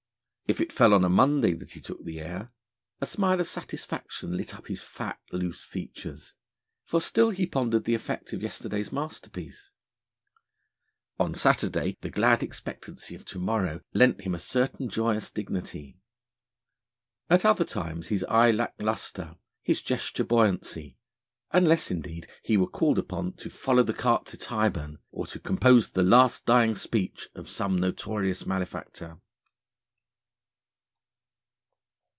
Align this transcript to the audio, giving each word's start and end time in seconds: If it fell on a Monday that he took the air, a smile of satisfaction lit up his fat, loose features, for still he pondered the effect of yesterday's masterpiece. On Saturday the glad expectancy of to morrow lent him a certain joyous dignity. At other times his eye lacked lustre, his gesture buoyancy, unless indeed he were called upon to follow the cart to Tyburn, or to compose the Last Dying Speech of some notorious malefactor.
If 0.51 0.59
it 0.59 0.73
fell 0.73 0.93
on 0.93 1.05
a 1.05 1.09
Monday 1.09 1.53
that 1.53 1.71
he 1.71 1.79
took 1.79 2.03
the 2.03 2.19
air, 2.19 2.49
a 2.99 3.05
smile 3.05 3.39
of 3.39 3.47
satisfaction 3.47 4.35
lit 4.35 4.53
up 4.53 4.67
his 4.67 4.83
fat, 4.83 5.17
loose 5.31 5.63
features, 5.63 6.33
for 6.83 6.99
still 6.99 7.29
he 7.29 7.45
pondered 7.45 7.85
the 7.85 7.93
effect 7.95 8.33
of 8.33 8.41
yesterday's 8.41 8.91
masterpiece. 8.91 9.71
On 11.17 11.33
Saturday 11.33 11.95
the 12.01 12.09
glad 12.09 12.43
expectancy 12.43 13.15
of 13.15 13.23
to 13.27 13.39
morrow 13.39 13.79
lent 13.93 14.19
him 14.23 14.35
a 14.35 14.39
certain 14.39 14.89
joyous 14.89 15.31
dignity. 15.31 16.01
At 17.29 17.45
other 17.45 17.63
times 17.63 18.09
his 18.09 18.25
eye 18.25 18.51
lacked 18.51 18.81
lustre, 18.81 19.37
his 19.61 19.81
gesture 19.81 20.25
buoyancy, 20.25 20.97
unless 21.51 21.89
indeed 21.89 22.27
he 22.43 22.57
were 22.57 22.67
called 22.67 22.99
upon 22.99 23.35
to 23.37 23.49
follow 23.49 23.83
the 23.83 23.93
cart 23.93 24.25
to 24.25 24.37
Tyburn, 24.37 24.97
or 25.11 25.25
to 25.27 25.39
compose 25.39 25.91
the 25.91 26.03
Last 26.03 26.45
Dying 26.45 26.75
Speech 26.75 27.29
of 27.35 27.47
some 27.47 27.77
notorious 27.77 28.45
malefactor. 28.45 29.21